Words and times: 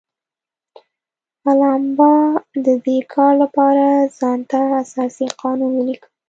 الاباما 1.49 2.11
د 2.65 2.67
دې 2.85 2.97
کار 3.13 3.33
لپاره 3.43 3.85
ځان 4.19 4.39
ته 4.51 4.59
اساسي 4.83 5.27
قانون 5.41 5.71
ولیکه. 5.75 6.07